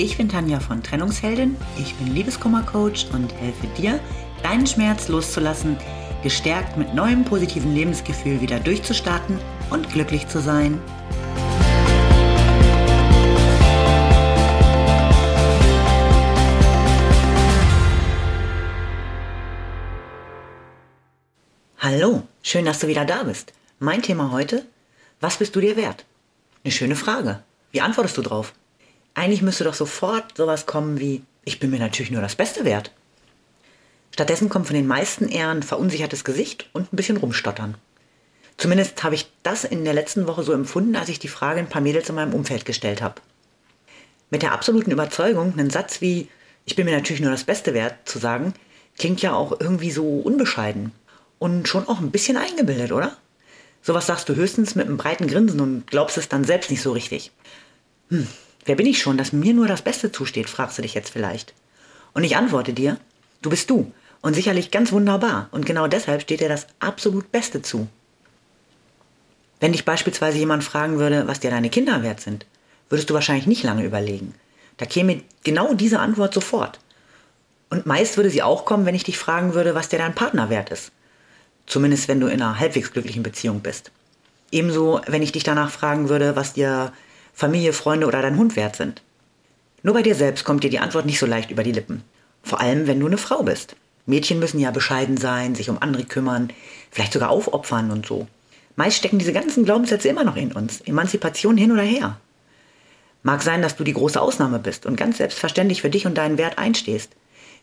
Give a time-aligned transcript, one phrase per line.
[0.00, 3.98] Ich bin Tanja von Trennungsheldin, ich bin Liebeskummercoach und helfe dir,
[4.44, 5.76] deinen Schmerz loszulassen,
[6.22, 10.80] gestärkt mit neuem positiven Lebensgefühl wieder durchzustarten und glücklich zu sein.
[21.78, 23.52] Hallo, schön, dass du wieder da bist.
[23.80, 24.64] Mein Thema heute,
[25.18, 26.04] was bist du dir wert?
[26.62, 27.42] Eine schöne Frage.
[27.72, 28.54] Wie antwortest du drauf?
[29.18, 32.92] Eigentlich müsste doch sofort sowas kommen wie, ich bin mir natürlich nur das Beste wert.
[34.12, 37.74] Stattdessen kommt von den meisten eher ein verunsichertes Gesicht und ein bisschen rumstottern.
[38.58, 41.68] Zumindest habe ich das in der letzten Woche so empfunden, als ich die Frage ein
[41.68, 43.20] paar Mädels in meinem Umfeld gestellt habe.
[44.30, 46.28] Mit der absoluten Überzeugung, einen Satz wie,
[46.64, 48.54] ich bin mir natürlich nur das Beste wert zu sagen,
[48.98, 50.92] klingt ja auch irgendwie so unbescheiden.
[51.40, 53.16] Und schon auch ein bisschen eingebildet, oder?
[53.82, 56.92] Sowas sagst du höchstens mit einem breiten Grinsen und glaubst es dann selbst nicht so
[56.92, 57.32] richtig.
[58.10, 58.28] Hm,
[58.68, 61.54] Wer bin ich schon, dass mir nur das Beste zusteht, fragst du dich jetzt vielleicht.
[62.12, 62.98] Und ich antworte dir,
[63.40, 67.62] du bist du und sicherlich ganz wunderbar und genau deshalb steht dir das absolut Beste
[67.62, 67.88] zu.
[69.58, 72.44] Wenn dich beispielsweise jemand fragen würde, was dir deine Kinder wert sind,
[72.90, 74.34] würdest du wahrscheinlich nicht lange überlegen.
[74.76, 76.78] Da käme genau diese Antwort sofort.
[77.70, 80.50] Und meist würde sie auch kommen, wenn ich dich fragen würde, was dir dein Partner
[80.50, 80.92] wert ist.
[81.64, 83.92] Zumindest wenn du in einer halbwegs glücklichen Beziehung bist.
[84.52, 86.92] Ebenso, wenn ich dich danach fragen würde, was dir
[87.38, 89.00] Familie, Freunde oder dein Hund wert sind.
[89.84, 92.02] Nur bei dir selbst kommt dir die Antwort nicht so leicht über die Lippen.
[92.42, 93.76] Vor allem, wenn du eine Frau bist.
[94.06, 96.52] Mädchen müssen ja bescheiden sein, sich um andere kümmern,
[96.90, 98.26] vielleicht sogar aufopfern und so.
[98.74, 100.80] Meist stecken diese ganzen Glaubenssätze immer noch in uns.
[100.80, 102.18] Emanzipation hin oder her.
[103.22, 106.38] Mag sein, dass du die große Ausnahme bist und ganz selbstverständlich für dich und deinen
[106.38, 107.12] Wert einstehst.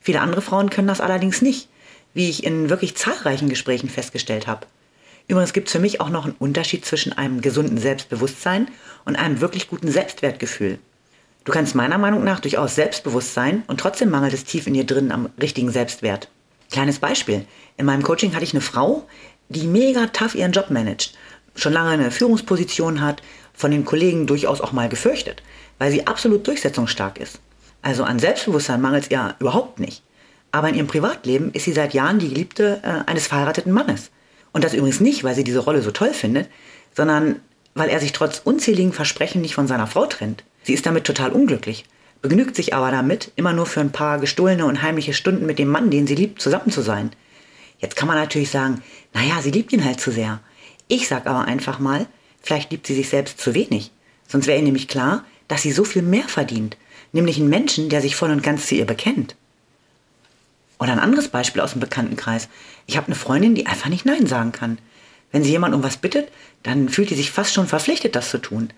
[0.00, 1.68] Viele andere Frauen können das allerdings nicht,
[2.12, 4.68] wie ich in wirklich zahlreichen Gesprächen festgestellt habe.
[5.26, 8.68] Übrigens gibt es für mich auch noch einen Unterschied zwischen einem gesunden Selbstbewusstsein
[9.04, 10.78] und einem wirklich guten Selbstwertgefühl.
[11.44, 14.84] Du kannst meiner Meinung nach durchaus selbstbewusst sein und trotzdem mangelt es tief in dir
[14.84, 16.28] drin am richtigen Selbstwert.
[16.70, 17.46] Kleines Beispiel.
[17.76, 19.06] In meinem Coaching hatte ich eine Frau,
[19.48, 21.14] die mega tough ihren Job managt,
[21.54, 25.42] schon lange eine Führungsposition hat, von den Kollegen durchaus auch mal gefürchtet,
[25.78, 27.38] weil sie absolut durchsetzungsstark ist.
[27.82, 30.02] Also an Selbstbewusstsein mangelt es ihr überhaupt nicht.
[30.50, 34.10] Aber in ihrem Privatleben ist sie seit Jahren die Geliebte äh, eines verheirateten Mannes.
[34.54, 36.48] Und das übrigens nicht, weil sie diese Rolle so toll findet,
[36.96, 37.40] sondern
[37.74, 40.44] weil er sich trotz unzähligen Versprechen nicht von seiner Frau trennt.
[40.62, 41.84] Sie ist damit total unglücklich,
[42.22, 45.68] begnügt sich aber damit, immer nur für ein paar gestohlene und heimliche Stunden mit dem
[45.68, 47.10] Mann, den sie liebt, zusammen zu sein.
[47.80, 48.80] Jetzt kann man natürlich sagen,
[49.12, 50.38] naja, sie liebt ihn halt zu sehr.
[50.86, 52.06] Ich sag aber einfach mal,
[52.40, 53.90] vielleicht liebt sie sich selbst zu wenig.
[54.28, 56.76] Sonst wäre ihr nämlich klar, dass sie so viel mehr verdient,
[57.10, 59.34] nämlich einen Menschen, der sich voll und ganz zu ihr bekennt.
[60.84, 62.50] Oder ein anderes Beispiel aus dem Bekanntenkreis.
[62.84, 64.76] Ich habe eine Freundin, die einfach nicht Nein sagen kann.
[65.32, 66.30] Wenn sie jemand um was bittet,
[66.62, 68.68] dann fühlt sie sich fast schon verpflichtet, das zu tun.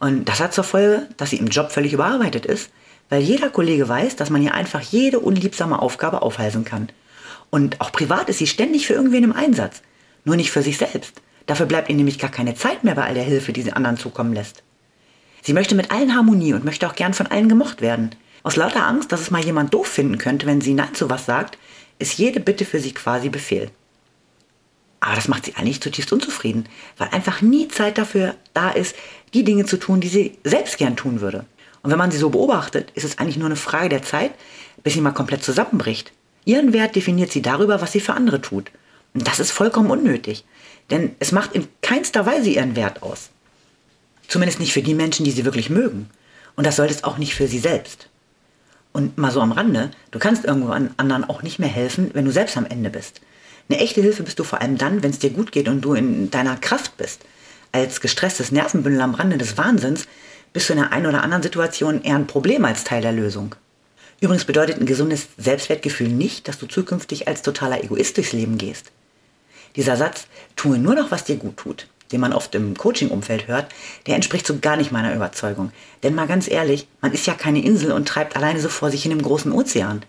[0.00, 2.70] Und das hat zur Folge, dass sie im Job völlig überarbeitet ist,
[3.08, 6.88] weil jeder Kollege weiß, dass man ihr einfach jede unliebsame Aufgabe aufhalsen kann.
[7.50, 9.82] Und auch privat ist sie ständig für irgendwen im Einsatz,
[10.24, 11.22] nur nicht für sich selbst.
[11.46, 13.96] Dafür bleibt ihr nämlich gar keine Zeit mehr bei all der Hilfe, die sie anderen
[13.96, 14.64] zukommen lässt.
[15.40, 18.10] Sie möchte mit allen Harmonie und möchte auch gern von allen gemocht werden.
[18.44, 21.24] Aus lauter Angst, dass es mal jemand doof finden könnte, wenn sie Nein zu was
[21.24, 21.58] sagt,
[21.98, 23.70] ist jede Bitte für sie quasi Befehl.
[25.00, 26.68] Aber das macht sie eigentlich zutiefst unzufrieden,
[26.98, 28.94] weil einfach nie Zeit dafür da ist,
[29.32, 31.46] die Dinge zu tun, die sie selbst gern tun würde.
[31.82, 34.32] Und wenn man sie so beobachtet, ist es eigentlich nur eine Frage der Zeit,
[34.82, 36.12] bis sie mal komplett zusammenbricht.
[36.44, 38.70] Ihren Wert definiert sie darüber, was sie für andere tut.
[39.14, 40.44] Und das ist vollkommen unnötig,
[40.90, 43.30] denn es macht in keinster Weise ihren Wert aus.
[44.28, 46.10] Zumindest nicht für die Menschen, die sie wirklich mögen.
[46.56, 48.08] Und das sollte es auch nicht für sie selbst.
[48.94, 52.30] Und mal so am Rande, du kannst irgendwann anderen auch nicht mehr helfen, wenn du
[52.30, 53.20] selbst am Ende bist.
[53.68, 55.94] Eine echte Hilfe bist du vor allem dann, wenn es dir gut geht und du
[55.94, 57.22] in deiner Kraft bist.
[57.72, 60.06] Als gestresstes Nervenbündel am Rande des Wahnsinns
[60.52, 63.56] bist du in der einen oder anderen Situation eher ein Problem als Teil der Lösung.
[64.20, 68.92] Übrigens bedeutet ein gesundes Selbstwertgefühl nicht, dass du zukünftig als totaler Egoist durchs Leben gehst.
[69.74, 73.66] Dieser Satz, tue nur noch, was dir gut tut, den man oft im Coaching-Umfeld hört,
[74.06, 75.72] der entspricht so gar nicht meiner Überzeugung.
[76.02, 79.02] Denn mal ganz ehrlich, man ist ja keine Insel und treibt alleine so vor sich
[79.02, 80.02] hin im großen Ozean.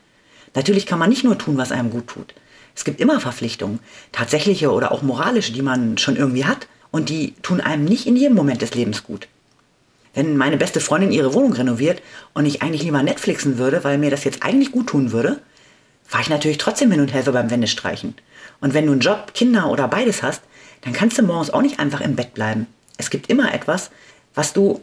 [0.53, 2.33] Natürlich kann man nicht nur tun, was einem gut tut.
[2.75, 3.79] Es gibt immer Verpflichtungen,
[4.11, 8.15] tatsächliche oder auch moralische, die man schon irgendwie hat und die tun einem nicht in
[8.15, 9.27] jedem Moment des Lebens gut.
[10.13, 12.01] Wenn meine beste Freundin ihre Wohnung renoviert
[12.33, 15.41] und ich eigentlich lieber Netflixen würde, weil mir das jetzt eigentlich gut tun würde,
[16.05, 18.15] fahre ich natürlich trotzdem hin und helfe beim Wendestreichen.
[18.61, 20.41] Und wenn du einen Job, Kinder oder beides hast,
[20.85, 22.67] dann kannst du morgens auch nicht einfach im Bett bleiben.
[22.97, 23.89] Es gibt immer etwas,
[24.35, 24.81] was du,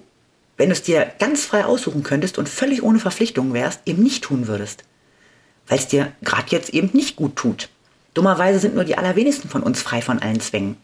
[0.57, 4.25] wenn du es dir ganz frei aussuchen könntest und völlig ohne Verpflichtungen wärst, eben nicht
[4.25, 4.83] tun würdest.
[5.69, 7.69] Weil es dir gerade jetzt eben nicht gut tut.
[8.15, 10.77] Dummerweise sind nur die allerwenigsten von uns frei von allen Zwängen.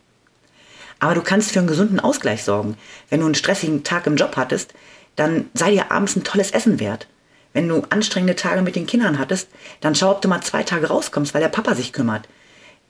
[1.01, 2.77] Aber du kannst für einen gesunden Ausgleich sorgen.
[3.11, 4.73] Wenn du einen stressigen Tag im Job hattest,
[5.17, 7.09] dann sei dir abends ein tolles Essen wert.
[7.53, 9.49] Wenn du anstrengende Tage mit den Kindern hattest,
[9.81, 12.29] dann schau, ob du mal zwei Tage rauskommst, weil der Papa sich kümmert.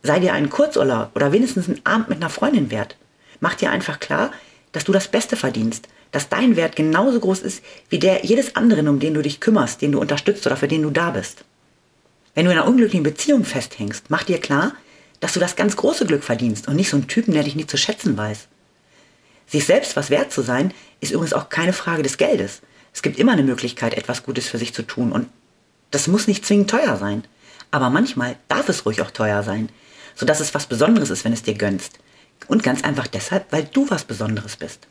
[0.02, 2.96] Sei dir einen Kurzurlaub oder wenigstens einen Abend mit einer Freundin wert.
[3.40, 4.32] Mach dir einfach klar,
[4.72, 8.88] dass du das Beste verdienst, dass dein Wert genauso groß ist wie der jedes anderen,
[8.88, 11.44] um den du dich kümmerst, den du unterstützt oder für den du da bist.
[12.34, 14.72] Wenn du in einer unglücklichen Beziehung festhängst, mach dir klar,
[15.20, 17.70] dass du das ganz große Glück verdienst und nicht so einen Typen, der dich nicht
[17.70, 18.46] zu schätzen weiß.
[19.48, 22.60] Sich selbst was wert zu sein, ist übrigens auch keine Frage des Geldes.
[22.92, 25.28] Es gibt immer eine Möglichkeit, etwas Gutes für sich zu tun und
[25.90, 27.24] das muss nicht zwingend teuer sein.
[27.70, 29.68] Aber manchmal darf es ruhig auch teuer sein,
[30.18, 31.98] sodass es was Besonderes ist, wenn es dir gönnst.
[32.48, 34.88] Und ganz einfach deshalb, weil du was Besonderes bist.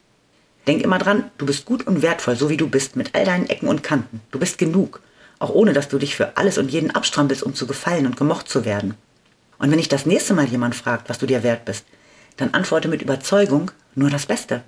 [0.67, 3.49] Denk immer dran, du bist gut und wertvoll, so wie du bist, mit all deinen
[3.49, 4.21] Ecken und Kanten.
[4.31, 5.01] Du bist genug,
[5.39, 8.47] auch ohne dass du dich für alles und jeden abstrampelst, um zu gefallen und gemocht
[8.47, 8.95] zu werden.
[9.59, 11.85] Und wenn dich das nächste Mal jemand fragt, was du dir wert bist,
[12.37, 14.63] dann antworte mit Überzeugung nur das Beste.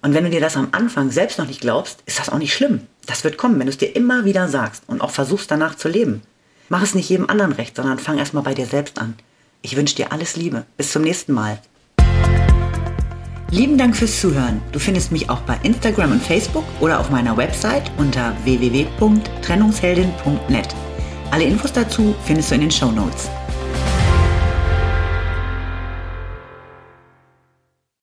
[0.00, 2.54] Und wenn du dir das am Anfang selbst noch nicht glaubst, ist das auch nicht
[2.54, 2.88] schlimm.
[3.06, 5.88] Das wird kommen, wenn du es dir immer wieder sagst und auch versuchst danach zu
[5.88, 6.22] leben.
[6.68, 9.14] Mach es nicht jedem anderen recht, sondern fang erstmal bei dir selbst an.
[9.62, 10.66] Ich wünsche dir alles Liebe.
[10.76, 11.60] Bis zum nächsten Mal.
[13.50, 14.60] Lieben Dank fürs Zuhören.
[14.72, 20.68] Du findest mich auch bei Instagram und Facebook oder auf meiner Website unter www.trennungsheldin.net.
[21.30, 23.30] Alle Infos dazu findest du in den Show Notes.